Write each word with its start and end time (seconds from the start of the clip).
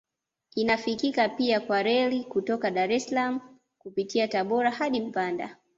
Inafikika 0.55 1.29
pia 1.29 1.59
kwa 1.59 1.83
reli 1.83 2.23
kutoka 2.23 2.71
Dar 2.71 2.91
es 2.91 3.05
Salaam 3.05 3.39
kupitia 3.79 4.27
Tabora 4.27 4.71
hadi 4.71 4.99
mpanda 5.01 5.57